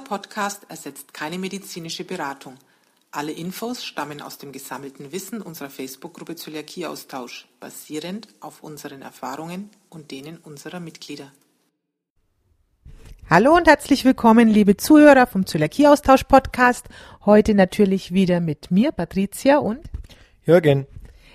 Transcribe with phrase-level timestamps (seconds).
[0.00, 2.54] Dieser Podcast ersetzt keine medizinische Beratung.
[3.10, 10.10] Alle Infos stammen aus dem gesammelten Wissen unserer Facebook-Gruppe Zöliakieaustausch, basierend auf unseren Erfahrungen und
[10.10, 11.30] denen unserer Mitglieder.
[13.28, 16.86] Hallo und herzlich willkommen, liebe Zuhörer vom Zöliakieaustausch Podcast.
[17.26, 19.80] Heute natürlich wieder mit mir, Patricia und
[20.46, 20.86] Jürgen.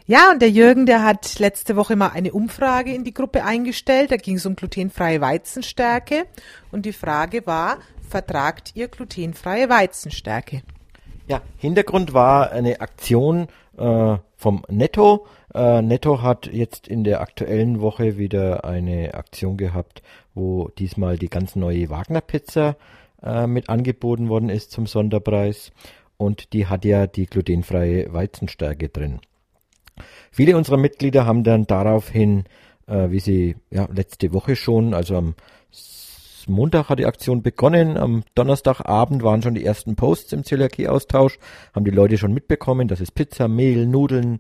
[0.08, 4.12] Ja, und der Jürgen, der hat letzte Woche mal eine Umfrage in die Gruppe eingestellt.
[4.12, 6.28] Da ging es um glutenfreie Weizenstärke.
[6.72, 10.62] Und die Frage war, vertragt ihr glutenfreie Weizenstärke?
[11.28, 13.48] Ja, Hintergrund war eine Aktion
[13.78, 15.26] äh, vom Netto.
[15.54, 21.30] Äh, Netto hat jetzt in der aktuellen Woche wieder eine Aktion gehabt, wo diesmal die
[21.30, 22.76] ganz neue Wagner Pizza
[23.24, 25.72] äh, mit angeboten worden ist zum Sonderpreis.
[26.18, 29.20] Und die hat ja die glutenfreie Weizenstärke drin.
[30.32, 32.44] Viele unserer Mitglieder haben dann daraufhin,
[32.88, 35.36] äh, wie sie ja letzte Woche schon, also am
[36.48, 37.98] Montag hat die Aktion begonnen.
[37.98, 41.40] Am Donnerstagabend waren schon die ersten Posts im Zöliakie-Austausch.
[41.74, 44.40] Haben die Leute schon mitbekommen, dass es Pizza, Mehl, Nudeln,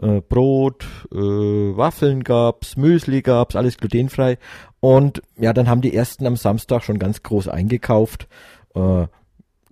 [0.00, 4.38] äh, Brot, äh, Waffeln gab's, Müsli gab's, alles glutenfrei.
[4.80, 8.28] Und ja, dann haben die ersten am Samstag schon ganz groß eingekauft.
[8.74, 9.06] Äh,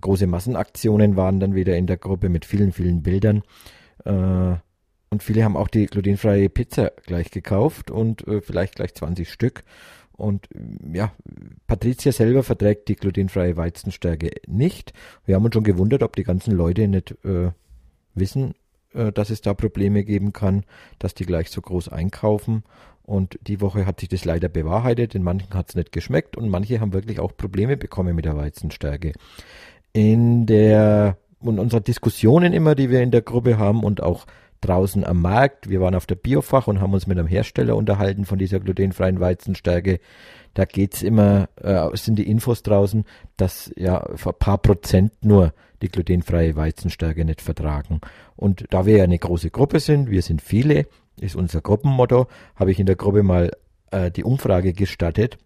[0.01, 3.43] große Massenaktionen waren dann wieder in der Gruppe mit vielen, vielen Bildern.
[4.05, 4.55] Äh,
[5.09, 9.63] und viele haben auch die glutenfreie Pizza gleich gekauft und äh, vielleicht gleich 20 Stück.
[10.23, 10.47] Und
[10.93, 11.11] ja,
[11.67, 14.93] Patricia selber verträgt die glutenfreie Weizenstärke nicht.
[15.25, 17.51] Wir haben uns schon gewundert, ob die ganzen Leute nicht äh,
[18.13, 18.53] wissen,
[18.93, 20.63] äh, dass es da Probleme geben kann,
[20.97, 22.63] dass die gleich so groß einkaufen.
[23.01, 25.13] Und die Woche hat sich das leider bewahrheitet.
[25.13, 28.37] Den manchen hat es nicht geschmeckt und manche haben wirklich auch Probleme bekommen mit der
[28.37, 29.11] Weizenstärke.
[29.91, 34.25] In der und unserer Diskussionen immer, die wir in der Gruppe haben und auch
[34.63, 35.69] draußen am Markt.
[35.69, 39.19] Wir waren auf der Biofach und haben uns mit einem Hersteller unterhalten von dieser glutenfreien
[39.19, 39.99] Weizenstärke.
[40.53, 43.05] Da geht's immer, äh, sind die Infos draußen,
[43.37, 47.99] dass ja ein paar Prozent nur die glutenfreie Weizenstärke nicht vertragen.
[48.35, 50.87] Und da wir ja eine große Gruppe sind, wir sind viele,
[51.19, 53.51] ist unser Gruppenmotto, habe ich in der Gruppe mal
[53.91, 55.37] äh, die Umfrage gestattet,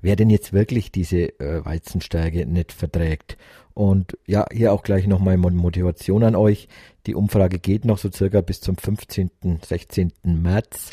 [0.00, 3.36] wer denn jetzt wirklich diese äh, Weizenstärke nicht verträgt.
[3.74, 6.68] Und ja, hier auch gleich nochmal Motivation an euch.
[7.06, 9.30] Die Umfrage geht noch so circa bis zum 15.,
[9.62, 10.12] 16.
[10.22, 10.92] März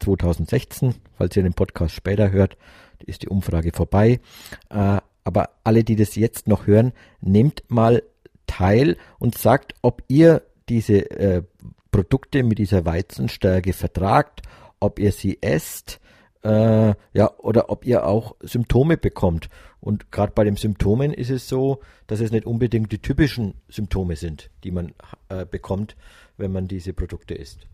[0.00, 0.94] 2016.
[1.16, 2.56] Falls ihr den Podcast später hört,
[2.98, 4.20] ist die Umfrage vorbei.
[4.68, 8.02] Äh, aber alle, die das jetzt noch hören, nehmt mal
[8.46, 11.42] teil und sagt, ob ihr diese äh,
[11.90, 14.42] Produkte mit dieser Weizenstärke vertragt,
[14.80, 16.00] ob ihr sie esst,
[16.42, 19.48] äh, ja, oder ob ihr auch Symptome bekommt.
[19.84, 24.16] Und gerade bei den Symptomen ist es so, dass es nicht unbedingt die typischen Symptome
[24.16, 24.94] sind, die man
[25.28, 25.94] äh, bekommt,
[26.38, 27.66] wenn man diese Produkte isst.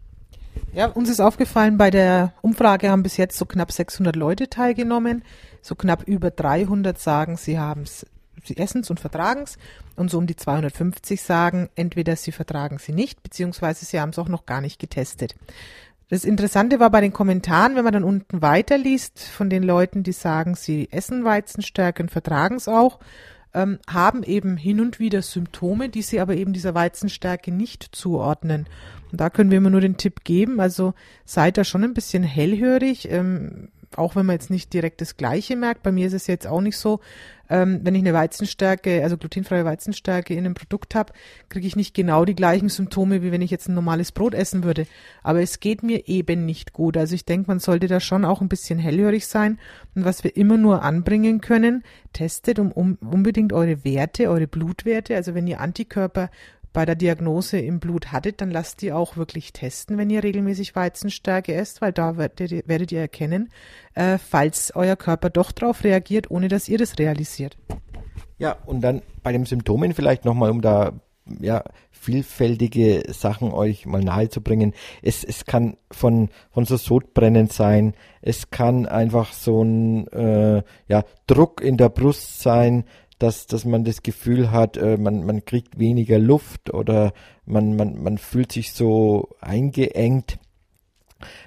[0.73, 5.23] Ja, uns ist aufgefallen, bei der Umfrage haben bis jetzt so knapp 600 Leute teilgenommen.
[5.63, 8.05] So knapp über 300 sagen, sie haben es,
[8.43, 9.57] sie essen es und vertragen es.
[9.95, 14.19] Und so um die 250 sagen, entweder sie vertragen sie nicht, beziehungsweise sie haben es
[14.19, 15.37] auch noch gar nicht getestet.
[16.11, 20.13] Das Interessante war bei den Kommentaren, wenn man dann unten weiterliest von den Leuten, die
[20.13, 22.99] sagen, sie essen Weizenstärke und vertragen es auch,
[23.55, 28.67] ähm, haben eben hin und wieder Symptome, die sie aber eben dieser Weizenstärke nicht zuordnen.
[29.13, 30.95] Und da können wir immer nur den Tipp geben, also
[31.25, 33.09] seid da schon ein bisschen hellhörig.
[33.09, 35.83] Ähm, auch wenn man jetzt nicht direkt das Gleiche merkt.
[35.83, 37.01] Bei mir ist es jetzt auch nicht so,
[37.49, 41.13] ähm, wenn ich eine Weizenstärke, also glutenfreie Weizenstärke in einem Produkt habe,
[41.49, 44.63] kriege ich nicht genau die gleichen Symptome, wie wenn ich jetzt ein normales Brot essen
[44.63, 44.87] würde.
[45.25, 46.97] Aber es geht mir eben nicht gut.
[46.97, 49.59] Also ich denke, man sollte da schon auch ein bisschen hellhörig sein.
[49.97, 55.17] Und was wir immer nur anbringen können, testet um, um unbedingt eure Werte, eure Blutwerte.
[55.17, 56.31] Also wenn ihr Antikörper
[56.73, 60.77] bei der Diagnose im Blut hattet, dann lasst die auch wirklich testen, wenn ihr regelmäßig
[60.77, 63.51] Weizenstärke esst, weil da werdet ihr, werdet ihr erkennen,
[63.95, 67.57] äh, falls euer Körper doch darauf reagiert, ohne dass ihr das realisiert.
[68.39, 70.93] Ja, und dann bei den Symptomen vielleicht nochmal, um da
[71.41, 74.75] ja, vielfältige Sachen euch mal nahezubringen.
[75.03, 81.05] Es, es kann von, von so Sodbrennen sein, es kann einfach so ein äh, ja,
[81.27, 82.85] Druck in der Brust sein,
[83.21, 87.13] dass, dass man das Gefühl hat, äh, man, man kriegt weniger Luft oder
[87.45, 90.39] man, man, man fühlt sich so eingeengt.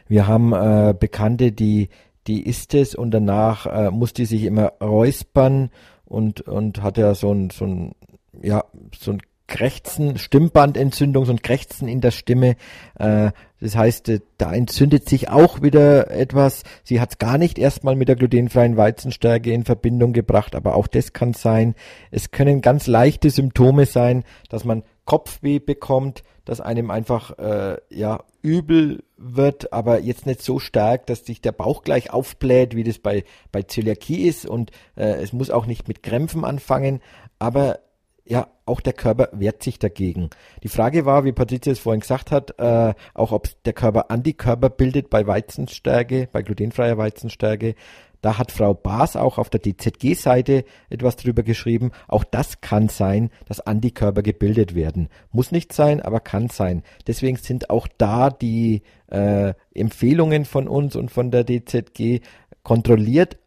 [0.07, 1.89] Wir haben äh, Bekannte, die,
[2.27, 5.71] die isst es und danach äh, muss die sich immer räuspern
[6.05, 7.95] und, und hat ja so ein, so ein,
[8.41, 8.63] ja,
[8.95, 12.55] so ein Krächzen, Stimmbandentzündung, so ein Krächzen in der Stimme.
[12.97, 16.63] Äh, das heißt, äh, da entzündet sich auch wieder etwas.
[16.83, 20.87] Sie hat es gar nicht erstmal mit der glutenfreien Weizenstärke in Verbindung gebracht, aber auch
[20.87, 21.75] das kann sein.
[22.09, 28.23] Es können ganz leichte Symptome sein, dass man Kopfweh bekommt, dass einem einfach äh, ja
[28.41, 32.99] übel wird, aber jetzt nicht so stark, dass sich der Bauch gleich aufbläht, wie das
[32.99, 37.01] bei bei Zöliakie ist und äh, es muss auch nicht mit Krämpfen anfangen,
[37.39, 37.79] aber
[38.25, 40.29] ja, auch der Körper wehrt sich dagegen.
[40.63, 44.69] Die Frage war, wie Patricia es vorhin gesagt hat, äh, auch ob der Körper Antikörper
[44.69, 47.75] bildet bei Weizenstärke, bei glutenfreier Weizenstärke.
[48.21, 51.91] Da hat Frau Baas auch auf der DZG-Seite etwas drüber geschrieben.
[52.07, 55.09] Auch das kann sein, dass Antikörper gebildet werden.
[55.33, 56.83] Muss nicht sein, aber kann sein.
[57.05, 62.21] Deswegen sind auch da die äh, Empfehlungen von uns und von der DZG
[62.63, 63.37] kontrolliert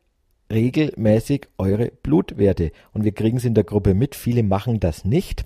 [0.50, 2.72] regelmäßig eure Blutwerte.
[2.92, 4.14] Und wir kriegen es in der Gruppe mit.
[4.14, 5.44] Viele machen das nicht.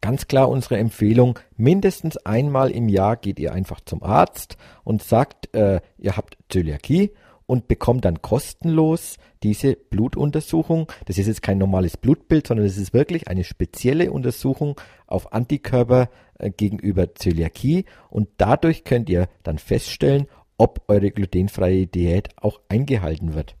[0.00, 5.52] Ganz klar unsere Empfehlung, mindestens einmal im Jahr geht ihr einfach zum Arzt und sagt,
[5.56, 7.10] äh, ihr habt Zöliakie
[7.46, 10.86] und bekommt dann kostenlos diese Blutuntersuchung.
[11.06, 16.10] Das ist jetzt kein normales Blutbild, sondern es ist wirklich eine spezielle Untersuchung auf Antikörper
[16.38, 20.26] äh, gegenüber Zöliakie und dadurch könnt ihr dann feststellen,
[20.58, 23.57] ob eure glutenfreie Diät auch eingehalten wird.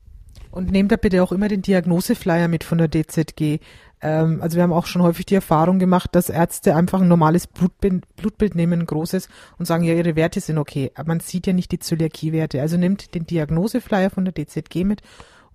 [0.58, 3.60] Und nehmt da bitte auch immer den Diagnoseflyer mit von der DZG.
[4.00, 7.46] Ähm, also wir haben auch schon häufig die Erfahrung gemacht, dass Ärzte einfach ein normales
[7.46, 9.28] Blutbild, Blutbild nehmen, ein großes,
[9.60, 10.90] und sagen, ja, ihre Werte sind okay.
[10.96, 12.60] Aber man sieht ja nicht die Zöliakie-Werte.
[12.60, 15.02] Also nimmt den Diagnoseflyer von der DZG mit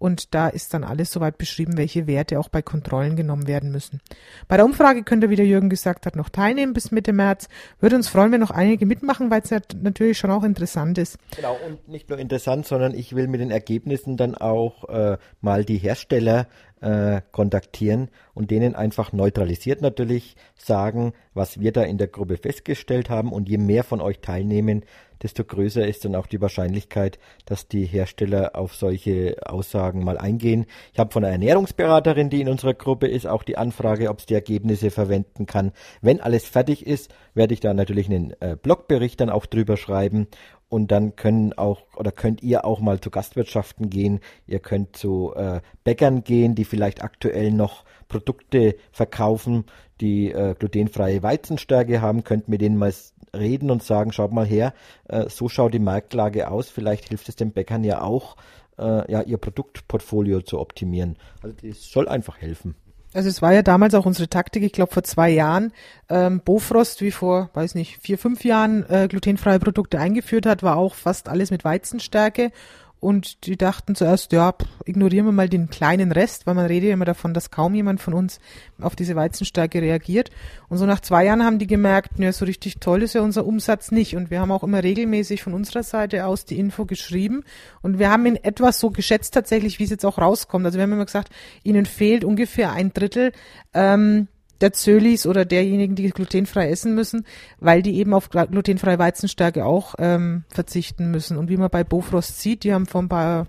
[0.03, 4.01] und da ist dann alles soweit beschrieben, welche Werte auch bei Kontrollen genommen werden müssen.
[4.49, 7.47] Bei der Umfrage könnt ihr, wie der Jürgen gesagt hat, noch teilnehmen bis Mitte März.
[7.79, 11.17] Würde uns freuen, wenn noch einige mitmachen, weil es ja natürlich schon auch interessant ist.
[11.37, 15.63] Genau, und nicht nur interessant, sondern ich will mit den Ergebnissen dann auch äh, mal
[15.63, 16.47] die Hersteller
[16.81, 23.09] äh, kontaktieren und denen einfach neutralisiert natürlich sagen, was wir da in der Gruppe festgestellt
[23.09, 23.31] haben.
[23.31, 24.83] Und je mehr von euch teilnehmen,
[25.23, 30.65] desto größer ist dann auch die Wahrscheinlichkeit, dass die Hersteller auf solche Aussagen mal eingehen.
[30.91, 34.27] Ich habe von einer Ernährungsberaterin, die in unserer Gruppe ist, auch die Anfrage, ob sie
[34.27, 35.71] die Ergebnisse verwenden kann.
[36.01, 40.27] Wenn alles fertig ist, werde ich da natürlich einen äh, Blogbericht dann auch drüber schreiben
[40.73, 44.21] und dann können auch oder könnt ihr auch mal zu Gastwirtschaften gehen.
[44.47, 49.65] Ihr könnt zu äh, Bäckern gehen, die vielleicht aktuell noch Produkte verkaufen,
[50.01, 52.23] die äh, glutenfreie Weizenstärke haben.
[52.23, 52.91] Könnt mit denen mal
[53.35, 54.73] reden und sagen, schaut mal her,
[55.07, 56.71] äh, so schaut die Marktlage aus.
[56.71, 58.35] Vielleicht hilft es den Bäckern ja auch,
[58.79, 61.17] äh, ja ihr Produktportfolio zu optimieren.
[61.43, 62.73] Also das soll einfach helfen.
[63.13, 65.71] Also es war ja damals auch unsere Taktik, ich glaube vor zwei Jahren,
[66.09, 70.77] ähm, Bofrost, wie vor, weiß nicht, vier, fünf Jahren äh, glutenfreie Produkte eingeführt hat, war
[70.77, 72.51] auch fast alles mit Weizenstärke
[73.03, 74.53] und die dachten zuerst, ja,
[74.85, 77.99] ignorieren wir mal den kleinen Rest, weil man redet ja immer davon, dass kaum jemand
[78.01, 78.39] von uns
[78.79, 80.31] auf diese Weizenstärke reagiert.
[80.69, 83.45] Und so nach zwei Jahren haben die gemerkt, ja, so richtig toll ist ja unser
[83.45, 84.15] Umsatz nicht.
[84.15, 87.43] Und wir haben auch immer regelmäßig von unserer Seite aus die Info geschrieben.
[87.81, 90.65] Und wir haben in etwas so geschätzt tatsächlich, wie es jetzt auch rauskommt.
[90.65, 91.29] Also wir haben immer gesagt,
[91.63, 93.33] ihnen fehlt ungefähr ein Drittel.
[93.73, 94.29] Ähm,
[94.61, 97.25] der Zölis oder derjenigen, die glutenfrei essen müssen,
[97.59, 101.37] weil die eben auf glutenfreie Weizenstärke auch ähm, verzichten müssen.
[101.37, 103.47] Und wie man bei Bofrost sieht, die haben vor ein paar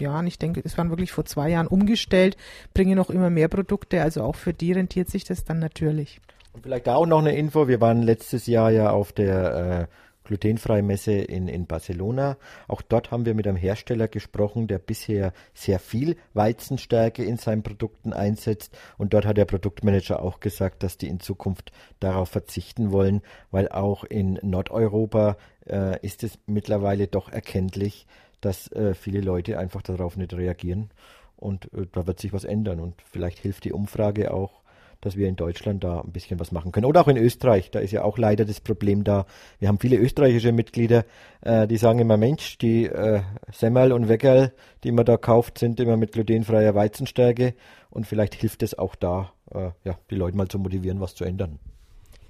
[0.00, 2.36] Jahren, ich denke, es waren wirklich vor zwei Jahren umgestellt,
[2.72, 6.20] bringen noch immer mehr Produkte, also auch für die rentiert sich das dann natürlich.
[6.52, 9.94] Und vielleicht da auch noch eine Info, wir waren letztes Jahr ja auf der äh,
[10.24, 12.36] glutenfreie Messe in, in Barcelona.
[12.66, 17.62] Auch dort haben wir mit einem Hersteller gesprochen, der bisher sehr viel Weizenstärke in seinen
[17.62, 18.76] Produkten einsetzt.
[18.98, 23.68] Und dort hat der Produktmanager auch gesagt, dass die in Zukunft darauf verzichten wollen, weil
[23.68, 25.36] auch in Nordeuropa
[25.68, 28.06] äh, ist es mittlerweile doch erkenntlich,
[28.40, 30.90] dass äh, viele Leute einfach darauf nicht reagieren.
[31.36, 32.80] Und äh, da wird sich was ändern.
[32.80, 34.63] Und vielleicht hilft die Umfrage auch,
[35.04, 36.86] dass wir in Deutschland da ein bisschen was machen können.
[36.86, 39.26] Oder auch in Österreich, da ist ja auch leider das Problem da.
[39.58, 41.04] Wir haben viele österreichische Mitglieder,
[41.42, 43.20] äh, die sagen immer, Mensch, die äh,
[43.52, 47.54] Semmel und Weckerl, die man da kauft, sind immer mit glutenfreier Weizenstärke.
[47.90, 51.24] Und vielleicht hilft es auch da, äh, ja, die Leute mal zu motivieren, was zu
[51.24, 51.58] ändern.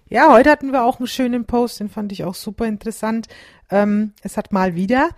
[0.09, 3.29] Ja, heute hatten wir auch einen schönen Post, den fand ich auch super interessant.
[3.71, 5.11] Ähm, es hat mal wieder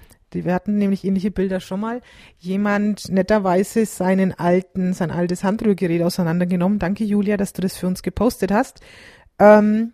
[0.45, 2.03] wir hatten nämlich ähnliche Bilder schon mal.
[2.39, 6.79] Jemand netterweise seinen alten, sein altes Handrührgerät auseinandergenommen.
[6.79, 8.81] Danke, Julia, dass du das für uns gepostet hast.
[9.39, 9.93] Ähm,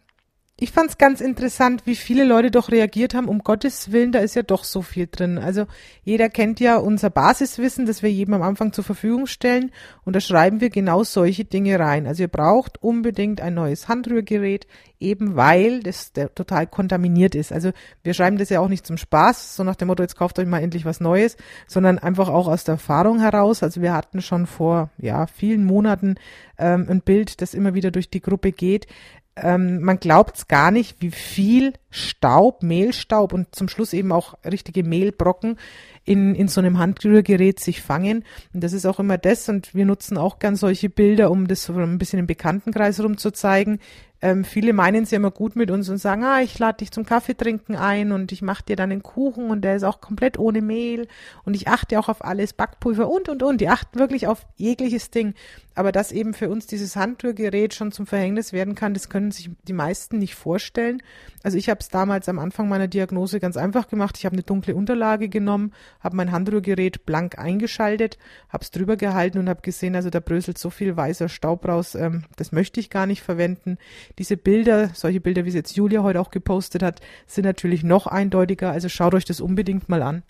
[0.62, 3.26] ich fand es ganz interessant, wie viele Leute doch reagiert haben.
[3.26, 5.38] Um Gottes Willen, da ist ja doch so viel drin.
[5.38, 5.66] Also
[6.04, 9.72] jeder kennt ja unser Basiswissen, das wir jedem am Anfang zur Verfügung stellen.
[10.04, 12.06] Und da schreiben wir genau solche Dinge rein.
[12.06, 14.68] Also ihr braucht unbedingt ein neues Handrührgerät,
[15.00, 17.52] eben weil das total kontaminiert ist.
[17.52, 17.72] Also
[18.04, 20.46] wir schreiben das ja auch nicht zum Spaß, so nach dem Motto, jetzt kauft euch
[20.46, 23.64] mal endlich was Neues, sondern einfach auch aus der Erfahrung heraus.
[23.64, 26.14] Also wir hatten schon vor ja vielen Monaten
[26.56, 28.86] ähm, ein Bild, das immer wieder durch die Gruppe geht
[29.36, 34.34] ähm, man glaubt es gar nicht, wie viel Staub, Mehlstaub und zum Schluss eben auch
[34.44, 35.58] richtige Mehlbrocken
[36.04, 38.24] in, in so einem Handrührgerät sich fangen.
[38.52, 39.48] Und das ist auch immer das.
[39.48, 43.78] Und wir nutzen auch gern solche Bilder, um das so ein bisschen im Bekanntenkreis rumzuzeigen,
[44.24, 46.92] ähm, viele meinen es ja immer gut mit uns und sagen, ah, ich lade dich
[46.92, 50.00] zum Kaffee trinken ein und ich mache dir dann einen Kuchen und der ist auch
[50.00, 51.08] komplett ohne Mehl
[51.44, 53.60] und ich achte auch auf alles, Backpulver und und und.
[53.60, 55.34] Die achten wirklich auf jegliches Ding.
[55.74, 59.50] Aber dass eben für uns dieses Handrührgerät schon zum Verhängnis werden kann, das können sich
[59.66, 61.02] die meisten nicht vorstellen.
[61.42, 64.16] Also ich habe es damals am Anfang meiner Diagnose ganz einfach gemacht.
[64.18, 68.18] Ich habe eine dunkle Unterlage genommen, habe mein Handrührgerät blank eingeschaltet,
[68.48, 71.94] habe es drüber gehalten und habe gesehen, also da bröselt so viel weißer Staub raus,
[71.94, 73.78] ähm, das möchte ich gar nicht verwenden.
[74.18, 78.06] Diese Bilder, solche Bilder, wie es jetzt Julia heute auch gepostet hat, sind natürlich noch
[78.06, 78.70] eindeutiger.
[78.70, 80.22] Also schaut euch das unbedingt mal an.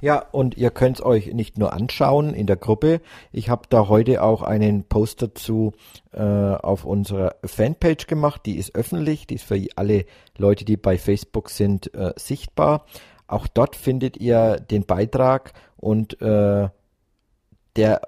[0.00, 3.00] Ja, und ihr könnt es euch nicht nur anschauen in der Gruppe.
[3.32, 5.72] Ich habe da heute auch einen Post dazu
[6.12, 8.42] äh, auf unserer Fanpage gemacht.
[8.46, 10.06] Die ist öffentlich, die ist für alle
[10.38, 12.86] Leute, die bei Facebook sind, äh, sichtbar.
[13.34, 16.68] Auch dort findet ihr den Beitrag und äh,
[17.74, 18.00] der,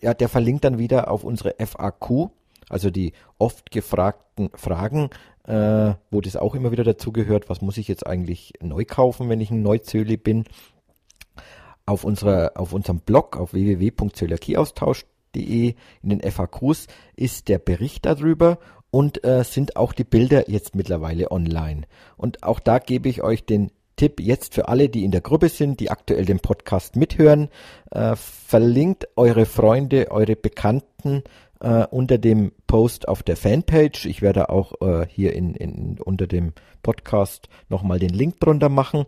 [0.00, 2.28] ja, der verlinkt dann wieder auf unsere FAQ,
[2.68, 5.10] also die oft gefragten Fragen,
[5.48, 9.28] äh, wo das auch immer wieder dazu gehört, was muss ich jetzt eigentlich neu kaufen,
[9.28, 10.44] wenn ich ein Neuzöli bin.
[11.84, 18.60] Auf, unserer, auf unserem Blog auf www.zöliakieaustausch.de in den FAQs ist der Bericht darüber
[18.92, 21.82] und äh, sind auch die Bilder jetzt mittlerweile online.
[22.16, 25.50] Und auch da gebe ich euch den Tipp jetzt für alle, die in der Gruppe
[25.50, 27.50] sind, die aktuell den Podcast mithören.
[27.90, 31.22] Äh, verlinkt eure Freunde, eure Bekannten
[31.60, 34.06] äh, unter dem Post auf der Fanpage.
[34.06, 36.52] Ich werde auch äh, hier in, in, unter dem
[36.82, 39.04] Podcast nochmal den Link drunter machen.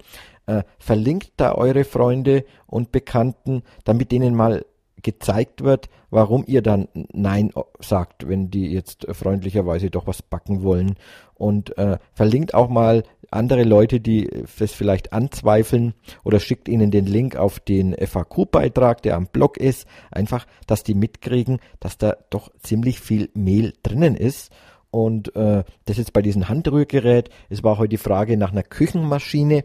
[0.46, 4.66] Äh, verlinkt da eure Freunde und Bekannten, damit denen mal
[5.02, 10.96] gezeigt wird, warum ihr dann Nein sagt, wenn die jetzt freundlicherweise doch was backen wollen.
[11.34, 14.28] Und äh, verlinkt auch mal andere Leute, die
[14.58, 19.86] das vielleicht anzweifeln oder schickt ihnen den Link auf den FAQ-Beitrag, der am Blog ist.
[20.10, 24.50] Einfach, dass die mitkriegen, dass da doch ziemlich viel Mehl drinnen ist.
[24.90, 27.30] Und äh, das jetzt bei diesem Handrührgerät.
[27.48, 29.64] Es war heute die Frage nach einer Küchenmaschine.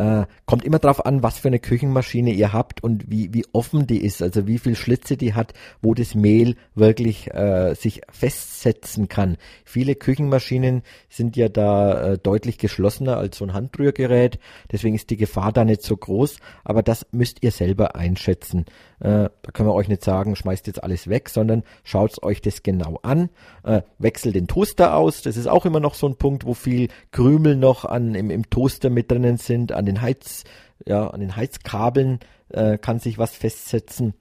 [0.00, 3.86] Äh, kommt immer darauf an, was für eine Küchenmaschine ihr habt und wie, wie offen
[3.86, 5.52] die ist, also wie viel Schlitze die hat,
[5.82, 9.36] wo das Mehl wirklich äh, sich festsetzen kann.
[9.62, 14.38] Viele Küchenmaschinen sind ja da äh, deutlich geschlossener als so ein Handrührgerät,
[14.72, 18.64] deswegen ist die Gefahr da nicht so groß, aber das müsst ihr selber einschätzen.
[19.00, 22.62] Äh, da können wir euch nicht sagen, schmeißt jetzt alles weg, sondern schaut euch das
[22.62, 23.30] genau an.
[23.64, 25.22] Äh, wechselt den Toaster aus.
[25.22, 28.48] Das ist auch immer noch so ein Punkt, wo viel Krümel noch an, im, im
[28.50, 29.72] Toaster mit drinnen sind.
[29.72, 30.44] An den Heiz,
[30.86, 34.14] ja, an den Heizkabeln äh, kann sich was festsetzen.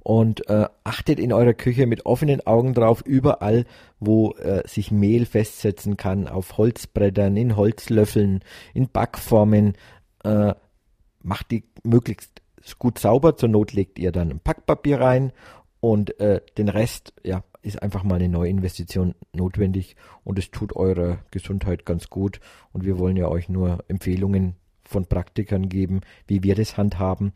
[0.00, 3.66] Und äh, achtet in eurer Küche mit offenen Augen drauf, überall,
[4.00, 8.40] wo äh, sich Mehl festsetzen kann, auf Holzbrettern, in Holzlöffeln,
[8.72, 9.74] in Backformen.
[10.24, 10.54] Äh,
[11.22, 12.40] macht die möglichst
[12.78, 13.36] gut sauber.
[13.36, 15.32] Zur Not legt ihr dann ein Packpapier rein
[15.80, 19.94] und äh, den Rest, ja, ist einfach mal eine Neuinvestition notwendig
[20.24, 22.40] und es tut eurer Gesundheit ganz gut.
[22.72, 27.32] Und wir wollen ja euch nur Empfehlungen von Praktikern geben, wie wir das handhaben,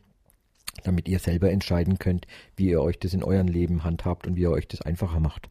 [0.83, 4.41] damit ihr selber entscheiden könnt, wie ihr euch das in eurem Leben handhabt und wie
[4.41, 5.49] ihr euch das einfacher macht.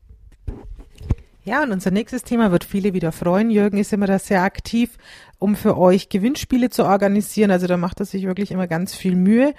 [1.45, 3.51] Ja, und unser nächstes Thema wird viele wieder freuen.
[3.51, 4.97] Jürgen ist immer da sehr aktiv,
[5.39, 7.51] um für euch Gewinnspiele zu organisieren.
[7.51, 9.55] Also da macht er sich wirklich immer ganz viel Mühe.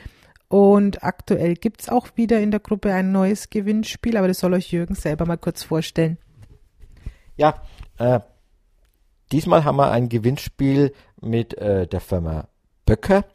[0.53, 4.71] Und aktuell gibt's auch wieder in der Gruppe ein neues Gewinnspiel, aber das soll euch
[4.71, 6.19] Jürgen selber mal kurz vorstellen.
[7.35, 7.55] Ja,
[7.97, 8.19] äh,
[9.31, 12.49] diesmal haben wir ein Gewinnspiel mit äh, der Firma
[12.85, 13.25] Böcker.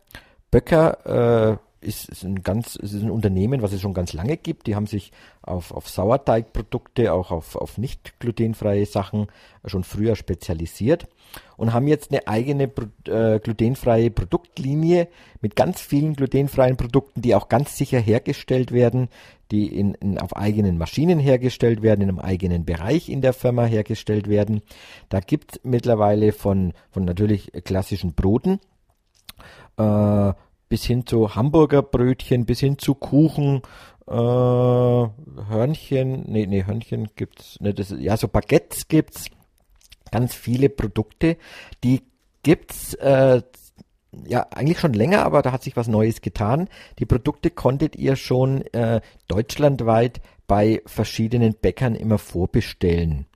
[0.53, 1.57] Böcker äh,
[1.89, 4.67] ist, ist ein ganz, ist ein Unternehmen, was es schon ganz lange gibt.
[4.69, 5.11] Die haben sich
[5.43, 9.27] auf, auf Sauerteigprodukte, auch auf, auf nicht glutenfreie Sachen
[9.65, 11.09] schon früher spezialisiert
[11.57, 12.71] und haben jetzt eine eigene
[13.07, 15.09] äh, glutenfreie Produktlinie
[15.41, 19.09] mit ganz vielen glutenfreien Produkten, die auch ganz sicher hergestellt werden,
[19.51, 23.65] die in, in, auf eigenen Maschinen hergestellt werden, in einem eigenen Bereich in der Firma
[23.65, 24.63] hergestellt werden.
[25.09, 28.61] Da gibt es mittlerweile von, von natürlich klassischen Broten,
[29.79, 30.33] äh,
[30.69, 33.63] bis hin zu Hamburger Brötchen, bis hin zu Kuchen,
[34.07, 39.27] äh, Hörnchen, nee, nee, Hörnchen gibt's, ne, das, ja, so Baguettes gibt's,
[40.11, 41.37] ganz viele Produkte,
[41.85, 42.03] die
[42.43, 43.43] gibt's, äh,
[44.27, 46.69] ja, eigentlich schon länger, aber da hat sich was Neues getan.
[46.99, 53.27] Die Produkte konntet ihr schon äh, deutschlandweit bei verschiedenen Bäckern immer vorbestellen.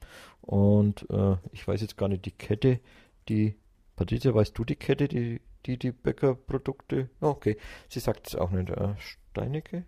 [0.41, 2.81] Und äh, ich weiß jetzt gar nicht die Kette,
[3.29, 3.55] die
[3.97, 7.11] Patricia, weißt du die Kette, die die die Bäckerprodukte.
[7.21, 7.57] Okay,
[7.89, 8.71] sie sagt es auch nicht.
[8.71, 9.85] Äh, Steinecke?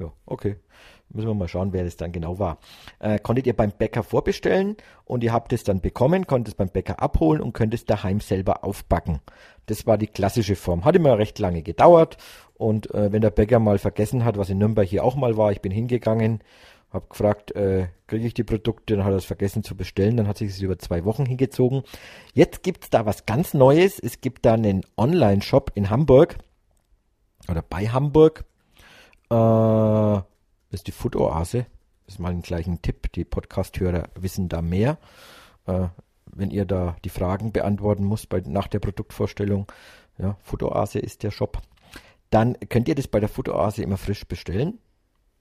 [0.00, 0.56] Ja, okay.
[1.10, 2.58] Müssen wir mal schauen, wer das dann genau war.
[3.00, 6.70] Äh, konntet ihr beim Bäcker vorbestellen und ihr habt es dann bekommen, konntet es beim
[6.70, 9.20] Bäcker abholen und könnt es daheim selber aufbacken.
[9.66, 10.84] Das war die klassische Form.
[10.84, 12.16] Hat immer recht lange gedauert
[12.54, 15.52] und äh, wenn der Bäcker mal vergessen hat, was in Nürnberg hier auch mal war,
[15.52, 16.42] ich bin hingegangen,
[16.92, 20.26] habe gefragt, äh, kriege ich die Produkte, dann hat er es vergessen zu bestellen, dann
[20.26, 21.82] hat sich es über zwei Wochen hingezogen.
[22.34, 23.98] Jetzt gibt's da was ganz Neues.
[23.98, 26.38] Es gibt da einen Online-Shop in Hamburg
[27.48, 28.44] oder bei Hamburg.
[29.30, 30.20] Äh,
[30.72, 31.66] ist die Food Oase.
[32.06, 33.12] Das ist mal ein gleichen Tipp.
[33.12, 34.98] Die Podcast-Hörer wissen da mehr.
[35.66, 35.88] Äh,
[36.26, 39.66] wenn ihr da die Fragen beantworten müsst bei, nach der Produktvorstellung,
[40.18, 41.60] ja, Food Oase ist der Shop.
[42.30, 44.78] Dann könnt ihr das bei der Food Oase immer frisch bestellen.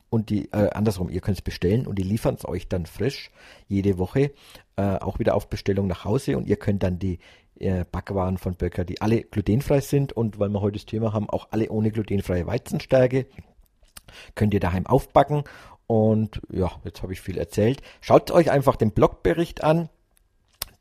[0.09, 3.31] Und die, äh, andersrum, ihr könnt es bestellen und die liefern es euch dann frisch
[3.67, 4.31] jede Woche,
[4.75, 7.19] äh, auch wieder auf Bestellung nach Hause und ihr könnt dann die
[7.59, 11.29] äh, Backwaren von Böcker, die alle glutenfrei sind und weil wir heute das Thema haben,
[11.29, 13.27] auch alle ohne glutenfreie Weizenstärke
[14.35, 15.43] Könnt ihr daheim aufbacken.
[15.87, 17.81] Und ja, jetzt habe ich viel erzählt.
[18.01, 19.89] Schaut euch einfach den Blogbericht an.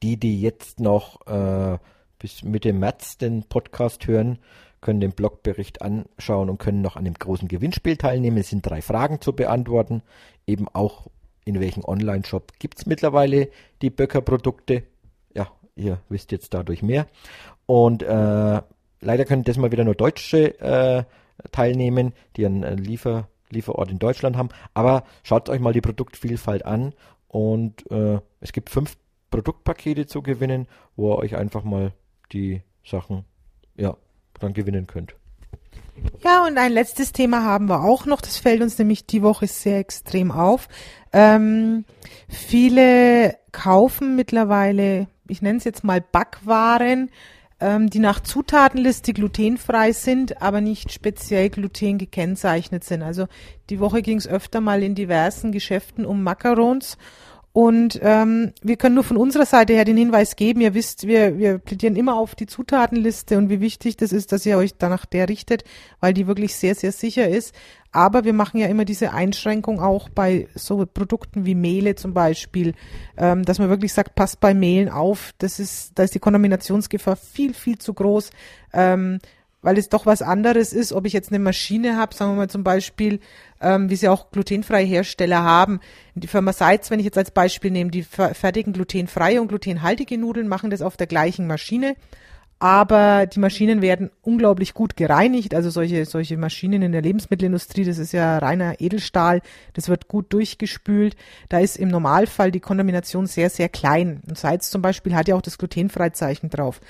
[0.03, 1.79] Die, die jetzt noch äh,
[2.21, 4.39] bis Mitte März den Podcast hören,
[4.81, 8.39] können den Blogbericht anschauen und können noch an dem großen Gewinnspiel teilnehmen.
[8.39, 10.03] Es sind drei Fragen zu beantworten.
[10.47, 11.09] Eben auch,
[11.45, 13.49] in welchem Online-Shop gibt es mittlerweile
[13.83, 14.85] die Böcker-Produkte.
[15.35, 17.07] Ja, ihr wisst jetzt dadurch mehr.
[17.67, 18.63] Und äh,
[19.01, 21.05] leider können das mal wieder nur Deutsche äh,
[21.53, 24.51] teilnehmen, die einen äh, Liefer, Lieferort in Deutschland haben.
[24.75, 26.95] Aber schaut euch mal die Produktvielfalt an
[27.27, 28.97] und äh, es gibt fünf
[29.31, 30.67] Produktpakete zu gewinnen,
[30.97, 31.93] wo ihr euch einfach mal
[32.33, 33.25] die Sachen
[33.77, 33.97] ja,
[34.39, 35.15] dann gewinnen könnt.
[36.23, 38.21] Ja, und ein letztes Thema haben wir auch noch.
[38.21, 40.69] Das fällt uns nämlich die Woche sehr extrem auf.
[41.13, 41.85] Ähm,
[42.29, 47.11] viele kaufen mittlerweile, ich nenne es jetzt mal Backwaren,
[47.61, 53.03] ähm, die nach Zutatenliste glutenfrei sind, aber nicht speziell gluten gekennzeichnet sind.
[53.03, 53.27] Also
[53.71, 56.99] die Woche ging es öfter mal in diversen Geschäften um Macarons.
[57.59, 61.39] Und ähm, wir können nur von unserer Seite her den Hinweis geben, ihr wisst, wir,
[61.39, 65.05] wir plädieren immer auf die Zutatenliste und wie wichtig das ist, dass ihr euch danach
[65.07, 65.65] der richtet,
[65.99, 67.53] weil die wirklich sehr, sehr sicher ist.
[67.91, 72.75] Aber wir machen ja immer diese Einschränkung auch bei so Produkten wie Mehle zum Beispiel,
[73.17, 75.35] ähm, dass man wirklich sagt, passt bei Mehlen auf.
[75.39, 78.31] Das ist, da ist die Kontaminationsgefahr viel, viel zu groß.
[78.73, 79.19] Ähm,
[79.69, 82.49] weil es doch was anderes ist, ob ich jetzt eine Maschine habe, sagen wir mal
[82.49, 83.21] zum Beispiel,
[83.61, 85.81] ähm, wie sie auch glutenfreie Hersteller haben.
[86.15, 90.49] Die Firma Seitz, wenn ich jetzt als Beispiel nehme, die fertigen glutenfreie und glutenhaltige Nudeln,
[90.49, 91.97] machen das auf der gleichen Maschine
[92.61, 95.55] aber die Maschinen werden unglaublich gut gereinigt.
[95.55, 99.43] Also solche, solche Maschinen in der Lebensmittelindustrie, das ist ja reiner Edelstahl,
[99.75, 101.15] das wird gut durchgespült.
[101.49, 104.23] Da ist im Normalfall die Kontamination sehr, sehr klein.
[104.27, 106.81] Und Salz zum Beispiel hat ja auch das Glutenfreizeichen drauf.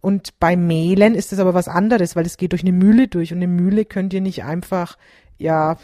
[0.00, 3.32] Und bei Mehlen ist es aber was anderes, weil es geht durch eine Mühle durch
[3.32, 4.96] und eine Mühle könnt ihr nicht einfach,
[5.38, 5.76] ja,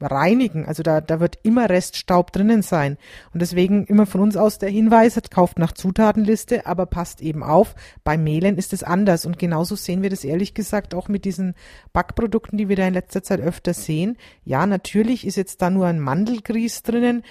[0.00, 0.66] reinigen.
[0.66, 2.96] Also da, da wird immer Reststaub drinnen sein.
[3.32, 7.74] Und deswegen immer von uns aus der Hinweis, kauft nach Zutatenliste, aber passt eben auf,
[8.04, 9.26] bei Mehlen ist es anders.
[9.26, 11.54] Und genauso sehen wir das ehrlich gesagt auch mit diesen
[11.92, 14.16] Backprodukten, die wir da in letzter Zeit öfter sehen.
[14.44, 17.22] Ja, natürlich ist jetzt da nur ein Mandelgrieß drinnen.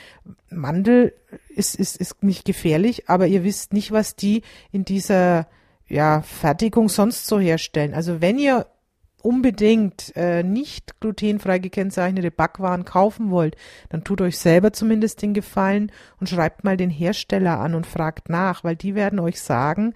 [0.50, 1.14] Mandel
[1.50, 5.48] ist, ist, ist nicht gefährlich, aber ihr wisst nicht, was die in dieser
[5.90, 7.94] ja, Fertigung sonst so herstellen.
[7.94, 8.68] Also wenn ihr
[9.22, 13.56] unbedingt äh, nicht glutenfrei gekennzeichnete Backwaren kaufen wollt,
[13.90, 18.30] dann tut euch selber zumindest den Gefallen und schreibt mal den Hersteller an und fragt
[18.30, 19.94] nach, weil die werden euch sagen,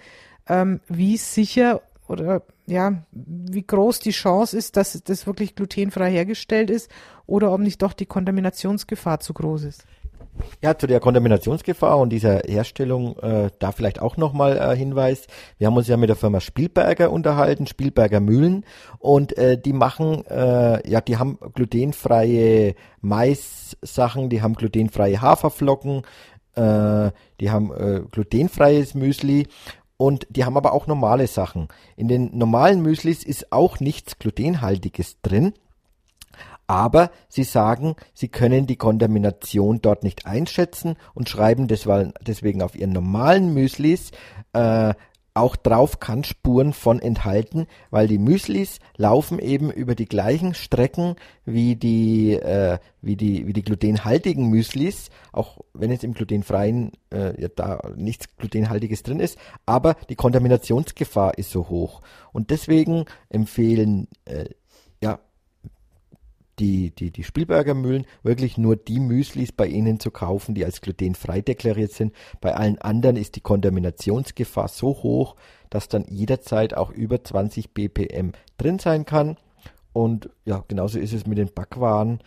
[0.48, 6.70] ähm, wie sicher oder ja, wie groß die Chance ist, dass das wirklich glutenfrei hergestellt
[6.70, 6.90] ist
[7.26, 9.86] oder ob nicht doch die Kontaminationsgefahr zu groß ist.
[10.62, 15.28] Ja, zu der Kontaminationsgefahr und dieser Herstellung äh, da vielleicht auch nochmal äh, Hinweis.
[15.58, 18.66] Wir haben uns ja mit der Firma Spielberger unterhalten, Spielberger Mühlen
[19.00, 26.04] und äh, die machen, äh, ja, die haben glutenfreie Mais-Sachen, die haben glutenfreie Haferflocken,
[26.56, 29.48] äh, die haben äh, glutenfreies Müsli
[29.98, 31.68] und die haben aber auch normale Sachen.
[31.96, 35.54] In den normalen Müslis ist auch nichts glutenhaltiges drin.
[36.68, 42.94] Aber sie sagen, sie können die Kontamination dort nicht einschätzen und schreiben deswegen auf ihren
[42.94, 44.12] normalen Müslis
[44.54, 44.94] äh,
[45.36, 51.16] auch drauf kann Spuren von enthalten, weil die Müslis laufen eben über die gleichen Strecken
[51.46, 57.42] wie die äh, wie die wie die glutenhaltigen Müslis, auch wenn es im glutenfreien äh,
[57.42, 62.02] ja, da nichts glutenhaltiges drin ist, aber die Kontaminationsgefahr ist so hoch.
[62.32, 64.46] Und deswegen empfehlen äh,
[66.60, 70.82] die, die, die Spielberger Mühlen wirklich nur die Müslis bei ihnen zu kaufen, die als
[70.82, 72.14] glutenfrei deklariert sind.
[72.42, 75.36] Bei allen anderen ist die Kontaminationsgefahr so hoch,
[75.70, 79.38] dass dann jederzeit auch über 20 BPM drin sein kann.
[79.92, 82.20] Und ja, genauso ist es mit den Backwaren.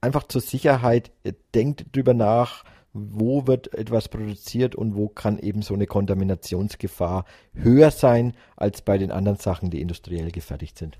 [0.00, 1.10] einfach zur Sicherheit,
[1.54, 7.90] denkt drüber nach, wo wird etwas produziert und wo kann eben so eine Kontaminationsgefahr höher
[7.90, 10.98] sein als bei den anderen Sachen, die industriell gefertigt sind.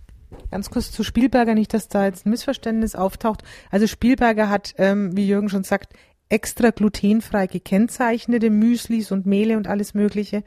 [0.50, 3.42] Ganz kurz zu Spielberger, nicht, dass da jetzt ein Missverständnis auftaucht.
[3.70, 5.94] Also Spielberger hat, ähm, wie Jürgen schon sagt,
[6.28, 10.42] extra glutenfrei gekennzeichnete Müslis und Mehle und alles Mögliche.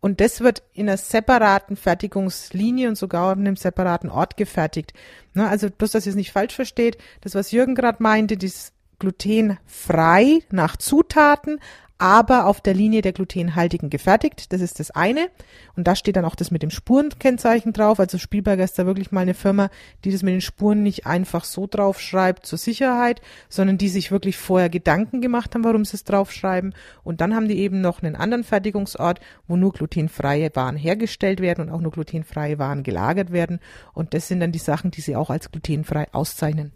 [0.00, 4.92] Und das wird in einer separaten Fertigungslinie und sogar an einem separaten Ort gefertigt.
[5.32, 8.72] Ne, also bloß, dass ihr es nicht falsch versteht, das, was Jürgen gerade meinte, das
[8.98, 11.60] glutenfrei nach Zutaten,
[12.02, 14.52] aber auf der Linie der glutenhaltigen gefertigt.
[14.52, 15.28] Das ist das eine.
[15.76, 18.00] Und da steht dann auch das mit dem Spurenkennzeichen drauf.
[18.00, 19.70] Also Spielberger ist da wirklich mal eine Firma,
[20.02, 24.36] die das mit den Spuren nicht einfach so draufschreibt zur Sicherheit, sondern die sich wirklich
[24.36, 26.74] vorher Gedanken gemacht haben, warum sie es draufschreiben.
[27.04, 31.68] Und dann haben die eben noch einen anderen Fertigungsort, wo nur glutenfreie Waren hergestellt werden
[31.68, 33.60] und auch nur glutenfreie Waren gelagert werden.
[33.92, 36.72] Und das sind dann die Sachen, die sie auch als glutenfrei auszeichnen.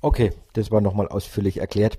[0.00, 1.98] Okay, das war nochmal ausführlich erklärt.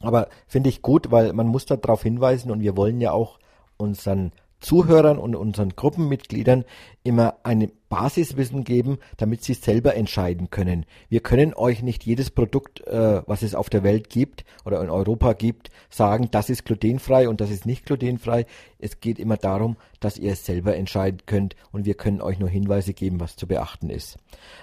[0.00, 3.38] Aber finde ich gut, weil man muss darauf hinweisen und wir wollen ja auch
[3.76, 6.64] unseren Zuhörern und unseren Gruppenmitgliedern
[7.02, 10.84] immer ein Basiswissen geben, damit sie selber entscheiden können.
[11.08, 14.90] Wir können euch nicht jedes Produkt, äh, was es auf der Welt gibt oder in
[14.90, 18.44] Europa gibt, sagen, das ist glutenfrei und das ist nicht glutenfrei.
[18.78, 22.50] Es geht immer darum, dass ihr es selber entscheiden könnt und wir können euch nur
[22.50, 24.18] Hinweise geben, was zu beachten ist.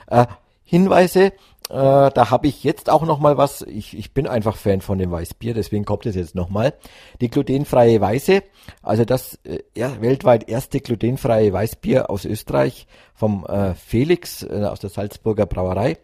[0.08, 0.28] Äh,
[0.68, 1.32] Hinweise.
[1.70, 3.62] Äh, da habe ich jetzt auch noch mal was.
[3.62, 6.74] Ich, ich bin einfach Fan von dem Weißbier, deswegen kommt es jetzt noch mal.
[7.22, 8.44] Die glutenfreie Weiße,
[8.84, 14.80] also das äh, ja, weltweit erste glutenfreie Weißbier aus Österreich vom äh, Felix äh, aus
[14.82, 15.98] der Salzburger Brauerei,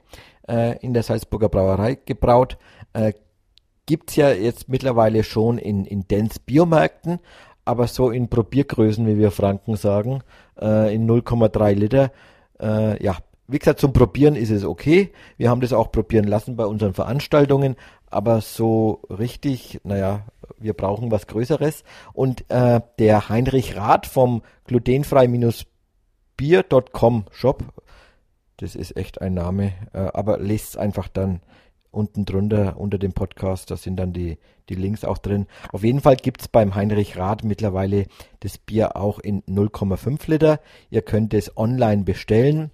[0.48, 2.58] äh, in der Salzburger Brauerei gebraut.
[2.94, 3.14] Äh,
[3.86, 7.20] gibt's ja jetzt mittlerweile schon in, in Dance Biomärkten,
[7.66, 10.24] aber so in Probiergrößen, wie wir Franken sagen,
[10.60, 12.12] äh, in 0,3 Liter.
[12.62, 15.12] Äh, ja, wie gesagt, zum Probieren ist es okay.
[15.38, 17.76] Wir haben das auch probieren lassen bei unseren Veranstaltungen,
[18.10, 20.26] aber so richtig, naja,
[20.58, 21.84] wir brauchen was Größeres.
[22.14, 27.64] Und äh, der Heinrich Rath vom glutenfrei-bier.com Shop,
[28.58, 31.42] das ist echt ein Name, äh, aber lest es einfach dann
[31.92, 35.48] unten drunter unter dem Podcast, da sind dann die, die Links auch drin.
[35.72, 38.06] Auf jeden Fall gibt's beim Heinrich Rath mittlerweile
[38.40, 40.62] das Bier auch in 0,5 Liter.
[40.90, 42.72] Ihr könnt es online bestellen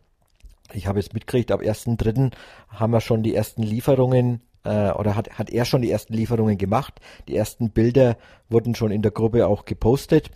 [0.73, 2.31] ich habe jetzt mitgekriegt, ab 1.3.
[2.69, 6.57] haben wir schon die ersten Lieferungen äh, oder hat, hat er schon die ersten Lieferungen
[6.57, 6.99] gemacht.
[7.27, 8.17] Die ersten Bilder
[8.49, 10.31] wurden schon in der Gruppe auch gepostet.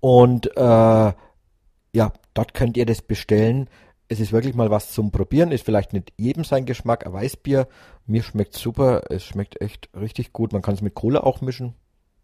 [0.00, 3.68] Und äh, ja, dort könnt ihr das bestellen.
[4.08, 5.52] Es ist wirklich mal was zum Probieren.
[5.52, 7.68] Ist vielleicht nicht jedem sein Geschmack, ein Weißbier.
[8.06, 9.02] Mir schmeckt super.
[9.10, 10.52] Es schmeckt echt richtig gut.
[10.52, 11.74] Man kann es mit Cola auch mischen.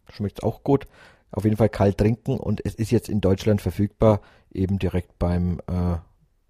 [0.09, 0.87] Schmeckt auch gut.
[1.31, 4.21] Auf jeden Fall kalt trinken und es ist jetzt in Deutschland verfügbar,
[4.53, 5.97] eben direkt beim äh,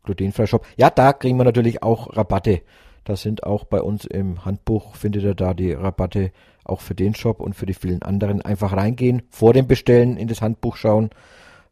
[0.05, 0.65] glutenfrei Shop.
[0.77, 2.61] Ja, da kriegen wir natürlich auch Rabatte.
[3.03, 6.31] Da sind auch bei uns im Handbuch, findet ihr da die Rabatte
[6.63, 8.41] auch für den Shop und für die vielen anderen.
[8.41, 11.11] Einfach reingehen, vor dem Bestellen in das Handbuch schauen,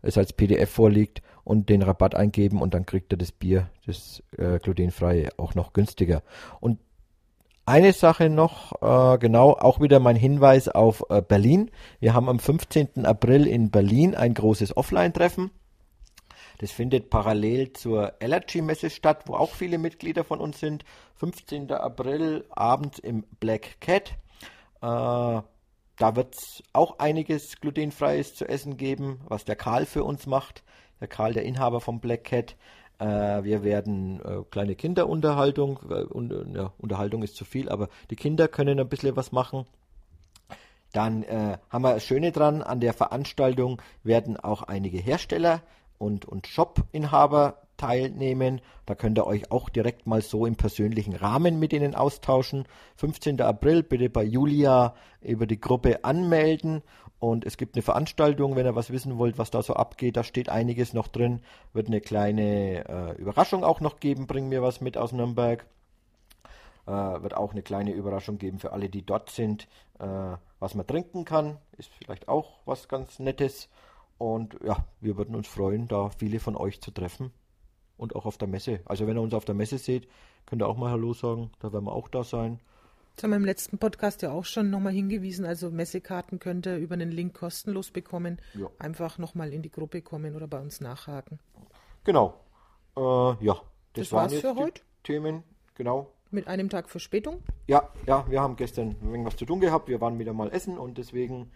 [0.01, 4.21] es als PDF vorliegt und den Rabatt eingeben und dann kriegt ihr das Bier, das
[4.37, 6.21] äh, glutenfreie, auch noch günstiger.
[6.59, 6.79] Und
[7.65, 11.71] eine Sache noch, äh, genau, auch wieder mein Hinweis auf äh, Berlin.
[11.99, 13.05] Wir haben am 15.
[13.05, 15.49] April in Berlin ein großes Offline-Treffen.
[16.63, 20.85] Das findet parallel zur Allergy-Messe statt, wo auch viele Mitglieder von uns sind.
[21.15, 21.69] 15.
[21.73, 24.11] April abends im Black Cat.
[24.81, 25.45] Äh, da
[25.97, 30.63] wird es auch einiges glutenfreies zu essen geben, was der Karl für uns macht.
[31.01, 32.55] Der Karl, der Inhaber vom Black Cat.
[32.97, 38.15] Äh, wir werden äh, kleine Kinderunterhaltung, äh, äh, ja, Unterhaltung ist zu viel, aber die
[38.15, 39.65] Kinder können ein bisschen was machen.
[40.93, 45.61] Dann äh, haben wir das Schöne dran, an der Veranstaltung werden auch einige Hersteller
[46.03, 48.61] und, und Shop-Inhaber teilnehmen.
[48.85, 52.65] Da könnt ihr euch auch direkt mal so im persönlichen Rahmen mit ihnen austauschen.
[52.97, 53.41] 15.
[53.41, 56.83] April bitte bei Julia über die Gruppe anmelden.
[57.19, 60.17] Und es gibt eine Veranstaltung, wenn ihr was wissen wollt, was da so abgeht.
[60.17, 61.41] Da steht einiges noch drin.
[61.71, 64.27] Wird eine kleine äh, Überraschung auch noch geben.
[64.27, 65.65] Bring mir was mit aus Nürnberg.
[66.85, 69.69] Äh, wird auch eine kleine Überraschung geben für alle, die dort sind.
[69.99, 73.69] Äh, was man trinken kann, ist vielleicht auch was ganz Nettes.
[74.23, 77.33] Und ja, wir würden uns freuen, da viele von euch zu treffen.
[77.97, 78.79] Und auch auf der Messe.
[78.85, 80.07] Also wenn ihr uns auf der Messe seht,
[80.45, 81.51] könnt ihr auch mal Hallo sagen.
[81.59, 82.61] Da werden wir auch da sein.
[83.17, 85.43] Das haben wir im letzten Podcast ja auch schon nochmal hingewiesen.
[85.43, 88.39] Also Messekarten könnt ihr über einen Link kostenlos bekommen.
[88.53, 88.67] Ja.
[88.79, 91.39] Einfach nochmal in die Gruppe kommen oder bei uns nachhaken.
[92.05, 92.39] Genau.
[92.95, 93.55] Äh, ja,
[93.91, 94.81] das, das waren jetzt für heute.
[95.03, 95.43] Themen.
[95.75, 96.13] Genau.
[96.31, 97.43] Mit einem Tag Verspätung?
[97.67, 99.89] Ja, ja, wir haben gestern irgendwas zu tun gehabt.
[99.89, 101.51] Wir waren wieder mal essen und deswegen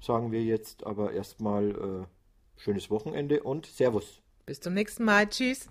[0.00, 4.20] sagen wir jetzt aber erstmal äh, schönes Wochenende und Servus.
[4.46, 5.28] Bis zum nächsten Mal.
[5.28, 5.68] Tschüss.